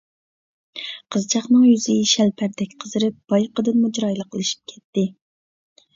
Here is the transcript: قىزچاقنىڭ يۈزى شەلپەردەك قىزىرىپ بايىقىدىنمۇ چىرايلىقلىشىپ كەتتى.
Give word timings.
قىزچاقنىڭ 1.15 1.67
يۈزى 1.67 1.97
شەلپەردەك 2.13 2.75
قىزىرىپ 2.85 3.19
بايىقىدىنمۇ 3.35 3.93
چىرايلىقلىشىپ 3.99 4.65
كەتتى. 4.73 5.05